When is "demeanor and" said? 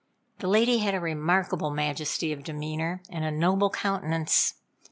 2.43-3.23